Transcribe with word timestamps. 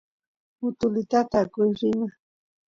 utulitata 0.67 1.37
akush 1.43 1.79
rima 1.85 2.09